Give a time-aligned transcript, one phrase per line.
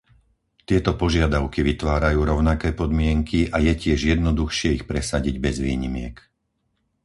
[0.69, 6.15] Tieto požiadavky vytvárajú rovnaké podmienky a je tiež jednoduchšie ich presadiť bez výnimiek.